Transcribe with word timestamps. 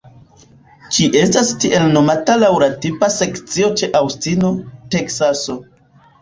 Ĝi 0.95 1.03
estas 1.19 1.51
tiele 1.63 1.89
nomata 1.97 2.37
laŭ 2.45 2.49
la 2.63 2.71
tipa 2.87 3.11
sekcio 3.17 3.69
ĉe 3.83 3.91
Aŭstino, 4.01 4.53
Teksaso. 4.97 5.59